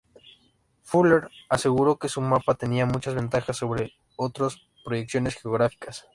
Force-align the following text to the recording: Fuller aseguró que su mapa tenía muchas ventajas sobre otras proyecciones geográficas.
Fuller 0.81 1.29
aseguró 1.47 1.99
que 1.99 2.09
su 2.09 2.21
mapa 2.21 2.55
tenía 2.55 2.87
muchas 2.87 3.13
ventajas 3.13 3.57
sobre 3.57 3.93
otras 4.15 4.57
proyecciones 4.83 5.35
geográficas. 5.35 6.07